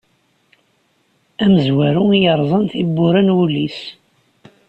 Amezwaru 1.43 2.03
i 2.17 2.19
yerẓan 2.23 2.63
tiwwura 2.71 3.19
n 3.23 3.33
wul-is. 3.35 3.79